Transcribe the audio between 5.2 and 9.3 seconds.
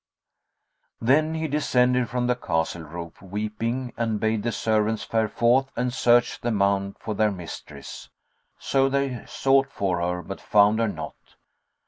forth and search the mount for their mistress; so they